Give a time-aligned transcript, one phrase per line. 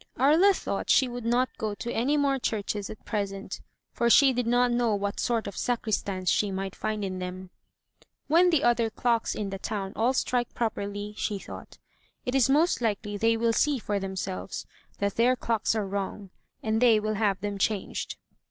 [0.11, 3.61] *' Aria thought she would not go to any more churches at present,
[3.91, 7.51] for she did not know what sort of sacristans she might find in them.
[8.25, 11.77] "When the other clocks in the town all strike properly," she thought,
[12.25, 14.65] "it is most likely they will see for themselves
[14.97, 16.31] that their clocks are wrong,
[16.63, 18.17] and they will have them changed."